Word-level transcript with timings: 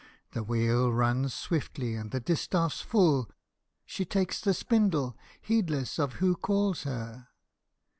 The 0.31 0.41
wheel 0.43 0.91
runs 0.91 1.31
swiftly 1.31 1.93
and 1.93 2.09
the 2.09 2.19
distaff's 2.19 2.81
full, 2.81 3.29
She 3.85 4.03
takes 4.03 4.41
the 4.41 4.55
spindle 4.55 5.15
heedless 5.39 5.99
of 5.99 6.13
who 6.13 6.35
calls 6.35 6.85
her. 6.85 7.27